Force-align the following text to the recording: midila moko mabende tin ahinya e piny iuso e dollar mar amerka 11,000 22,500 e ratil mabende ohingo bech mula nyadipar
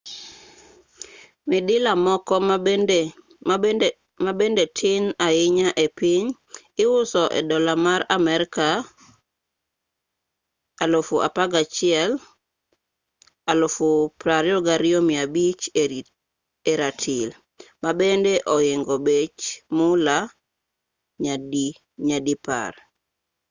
midila 1.49 1.91
moko 2.05 2.35
mabende 4.25 4.63
tin 4.79 5.03
ahinya 5.27 5.69
e 5.85 5.87
piny 5.99 6.25
iuso 6.83 7.23
e 7.39 7.41
dollar 7.49 7.77
mar 7.85 8.01
amerka 8.17 8.67
11,000 10.83 12.11
22,500 13.45 16.05
e 16.71 16.73
ratil 16.81 17.29
mabende 17.83 18.33
ohingo 18.55 18.95
bech 19.05 19.39
mula 19.77 20.17
nyadipar 22.05 22.73